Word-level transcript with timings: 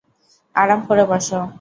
আরাম 0.55 0.79
করে 0.87 1.03
বস। 1.09 1.27